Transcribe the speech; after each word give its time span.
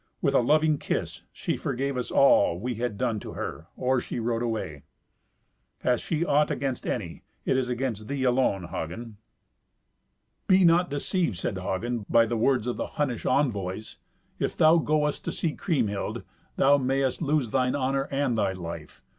With 0.19 0.33
a 0.33 0.39
loving 0.39 0.79
kiss 0.79 1.21
she 1.31 1.55
forgave 1.55 1.95
us 1.95 2.09
for 2.09 2.15
all 2.15 2.59
we 2.59 2.73
had 2.73 2.97
done 2.97 3.19
to 3.19 3.33
her 3.33 3.67
or 3.77 4.01
she 4.01 4.19
rode 4.19 4.41
away. 4.41 4.81
Hath 5.81 5.99
she 5.99 6.25
aught 6.25 6.49
against 6.49 6.87
any, 6.87 7.21
it 7.45 7.55
is 7.55 7.69
against 7.69 8.07
thee 8.07 8.23
alone, 8.23 8.63
Hagen." 8.69 9.17
"Be 10.47 10.65
not 10.65 10.89
deceived," 10.89 11.37
said 11.37 11.59
Hagen, 11.59 12.07
"by 12.09 12.25
the 12.25 12.35
words 12.35 12.65
of 12.65 12.77
the 12.77 12.87
Hunnish 12.97 13.27
envoys. 13.27 13.97
If 14.39 14.57
thou 14.57 14.77
goest 14.79 15.23
to 15.25 15.31
see 15.31 15.55
Kriemhild, 15.55 16.23
thou 16.55 16.77
mayst 16.79 17.21
lose 17.21 17.51
thine 17.51 17.75
honour 17.75 18.05
and 18.11 18.35
thy 18.35 18.53
life. 18.53 19.03